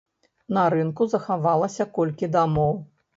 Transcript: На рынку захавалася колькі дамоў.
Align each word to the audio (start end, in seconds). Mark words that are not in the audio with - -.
На 0.57 0.61
рынку 0.73 1.05
захавалася 1.11 1.87
колькі 1.99 2.31
дамоў. 2.37 2.73